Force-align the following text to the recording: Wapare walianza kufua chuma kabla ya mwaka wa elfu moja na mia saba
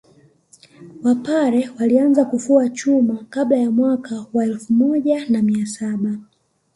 Wapare 1.03 1.69
walianza 1.79 2.25
kufua 2.25 2.69
chuma 2.69 3.25
kabla 3.29 3.57
ya 3.57 3.71
mwaka 3.71 4.25
wa 4.33 4.43
elfu 4.43 4.73
moja 4.73 5.29
na 5.29 5.41
mia 5.41 5.65
saba 5.65 6.17